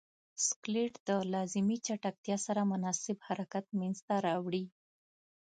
[0.47, 4.65] سکلیټ د لازمې چټکتیا سره مناسب حرکت منځ ته راوړي.